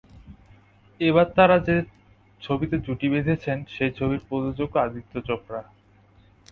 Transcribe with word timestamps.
এবার 1.01 1.27
তাঁরা 1.35 1.57
যে 1.59 1.75
ছবিতে 2.41 2.75
জুটি 2.79 3.07
বাঁধছেন, 3.09 3.57
সেই 3.67 3.91
ছবির 3.97 4.21
প্রযোজকও 4.27 4.77
আদিত্য 4.79 5.13
চোপড়া। 5.27 5.61